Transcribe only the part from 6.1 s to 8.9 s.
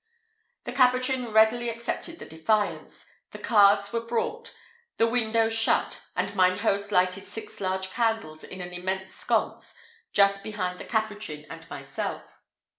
and mine host lighted six large candles in an